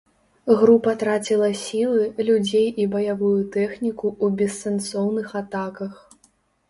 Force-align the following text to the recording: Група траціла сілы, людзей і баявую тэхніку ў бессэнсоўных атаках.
Група 0.59 0.93
траціла 1.03 1.49
сілы, 1.63 2.07
людзей 2.29 2.67
і 2.85 2.89
баявую 2.95 3.37
тэхніку 3.59 4.07
ў 4.25 4.41
бессэнсоўных 4.41 5.27
атаках. 5.43 5.93